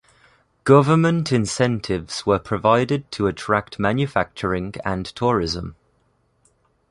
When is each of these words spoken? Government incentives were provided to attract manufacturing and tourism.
Government 0.63 1.31
incentives 1.31 2.25
were 2.25 2.39
provided 2.39 3.11
to 3.11 3.27
attract 3.27 3.77
manufacturing 3.77 4.73
and 4.83 5.05
tourism. 5.05 5.75